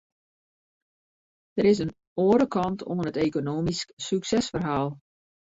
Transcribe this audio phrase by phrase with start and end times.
[1.57, 1.91] Der is in
[2.25, 4.89] oare kant oan it ekonomysk suksesferhaal.